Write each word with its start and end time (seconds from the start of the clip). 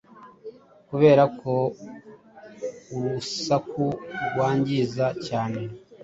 Kuberako 0.87 1.53
urusaku 2.95 3.85
rwangiza 4.25 5.05
cyane; 5.27 5.61